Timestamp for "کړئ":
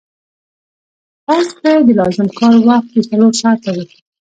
1.57-1.77